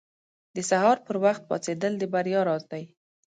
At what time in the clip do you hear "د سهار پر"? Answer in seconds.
0.55-1.15